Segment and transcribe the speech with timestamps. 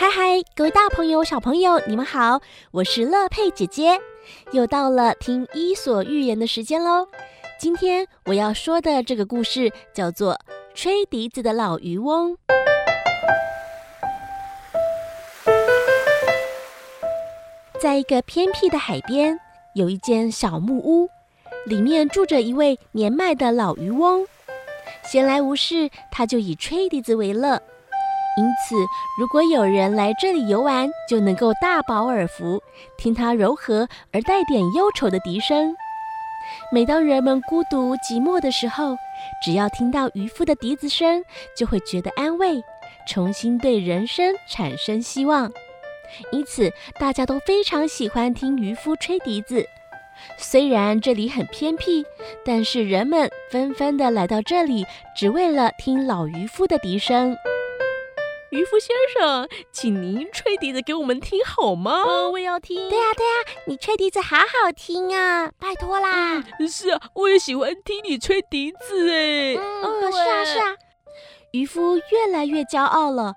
[0.00, 2.40] 嗨嗨，各位大朋友、小朋友，你们好！
[2.70, 4.00] 我是乐佩姐姐，
[4.50, 7.06] 又到了听《伊索寓言》的时间喽。
[7.58, 10.32] 今天我要说的这个故事叫做
[10.72, 12.32] 《吹笛子的老渔翁》。
[17.78, 19.38] 在一个偏僻的海边，
[19.74, 21.10] 有一间小木屋，
[21.66, 24.26] 里面住着一位年迈的老渔翁。
[25.04, 27.60] 闲来无事，他就以吹笛子为乐。
[28.40, 28.74] 因此，
[29.18, 32.62] 如果有人来这里游玩，就能够大饱耳福，
[32.96, 35.76] 听他柔和而带点忧愁的笛声。
[36.72, 38.96] 每当人们孤独寂寞的时候，
[39.44, 41.22] 只要听到渔夫的笛子声，
[41.54, 42.64] 就会觉得安慰，
[43.06, 45.52] 重新对人生产生希望。
[46.32, 49.66] 因此，大家都非常喜欢听渔夫吹笛子。
[50.38, 52.06] 虽然这里很偏僻，
[52.42, 57.36] 但是人们纷纷地来到这里，只为了听老渔夫的笛声。
[58.50, 62.02] 渔夫先生，请您吹笛子给我们听好吗？
[62.04, 62.76] 嗯，我也要听。
[62.88, 63.32] 对呀，对呀，
[63.66, 66.42] 你吹笛子好好听啊，拜托啦。
[66.68, 69.54] 是啊，我也喜欢听你吹笛子哎。
[69.54, 70.76] 嗯，是啊，是啊。
[71.52, 73.34] 渔夫越来越骄傲了。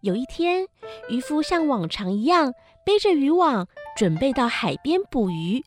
[0.00, 0.66] 有一天，
[1.08, 5.62] 渔夫像往常一样背着渔网，准备到海边捕鱼。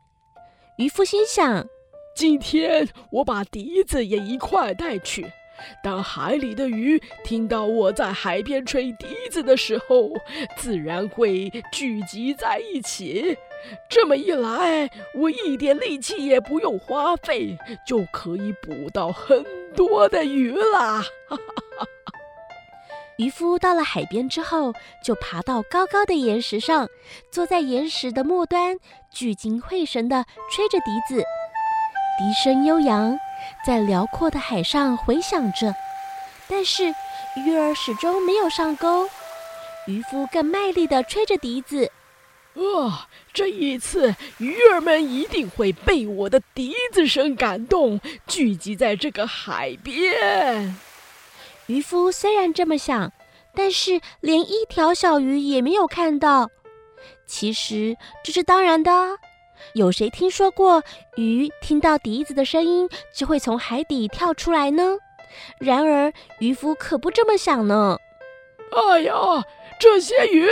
[0.77, 1.67] 渔夫心想：
[2.15, 5.31] 今天我把笛子也一块带去。
[5.83, 10.11] 当海里的鱼听到我在海边吹笛子的时候，
[10.57, 13.37] 自然会聚集在一起。
[13.89, 19.43] 这么一来，我一点力气也不用花费，就可以捕到很
[19.75, 21.03] 多的鱼啦！
[23.17, 24.73] 渔夫到了海边之后，
[25.03, 26.87] 就爬到高高的岩石上，
[27.29, 28.77] 坐在岩石的末端，
[29.11, 33.19] 聚精会神地吹着笛子，笛声悠扬。
[33.65, 35.73] 在辽阔的海上回响着，
[36.47, 36.93] 但是
[37.35, 39.07] 鱼儿始终没有上钩。
[39.87, 41.91] 渔夫更卖力地吹着笛子。
[42.55, 42.93] 啊、哦，
[43.33, 50.75] 这一次鱼儿们一定会被我的笛子声感动，聚集在这个海边。
[51.67, 53.11] 渔夫虽然这么想，
[53.55, 56.49] 但是连一条小鱼也没有看到。
[57.25, 59.17] 其实这是当然的。
[59.73, 60.83] 有谁听说过
[61.15, 64.97] 鱼听到笛子的声音就会从海底跳出来呢？
[65.59, 67.97] 然而渔夫可不这么想呢。
[68.71, 69.13] 哎呀，
[69.79, 70.49] 这些鱼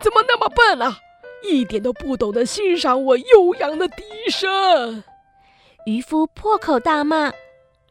[0.00, 0.98] 怎么那么笨啊？
[1.42, 5.04] 一点都不懂得欣赏我悠扬的笛声。
[5.86, 7.32] 渔夫破口大骂，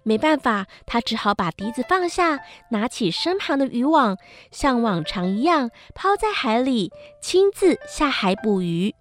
[0.04, 2.40] 没办法，他只好把笛子放下，
[2.70, 4.18] 拿起身旁的渔网，
[4.52, 6.92] 像往常一样抛在海里，
[7.22, 8.94] 亲自下海捕鱼。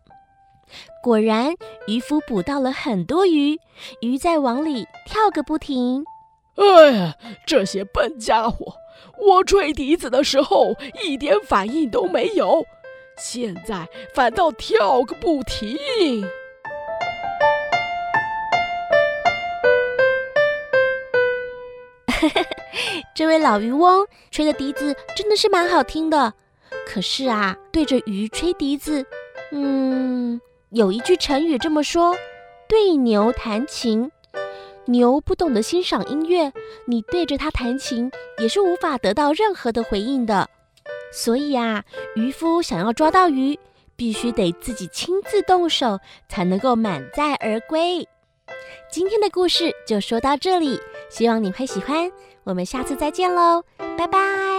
[1.02, 1.54] 果然，
[1.86, 3.58] 渔夫捕到了很多鱼，
[4.00, 6.04] 鱼在网里跳个不停。
[6.56, 7.14] 哎呀，
[7.46, 8.74] 这些笨家伙！
[9.18, 12.64] 我吹笛子的时候一点反应都没有，
[13.18, 15.78] 现在反倒跳个不停。
[23.14, 26.32] 这位老渔翁吹的笛子真的是蛮好听的，
[26.86, 29.04] 可是啊，对着鱼吹笛子，
[29.52, 30.40] 嗯。
[30.70, 32.16] 有一句成语这么说
[32.68, 34.10] ：“对牛弹琴。”
[34.88, 36.52] 牛不懂得欣赏音乐，
[36.86, 40.48] 你对着它弹琴也是无法得到任何的回应的。
[41.12, 41.82] 所以啊，
[42.14, 43.58] 渔夫想要抓到鱼，
[43.96, 48.06] 必须得自己亲自动手，才能够满载而归。
[48.90, 52.10] 今天的故事就说到这里，希望你会喜欢。
[52.44, 53.64] 我们下次再见喽，
[53.98, 54.55] 拜拜。